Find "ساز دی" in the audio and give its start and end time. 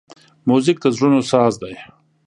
1.31-1.75